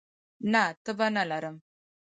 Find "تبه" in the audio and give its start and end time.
0.83-1.07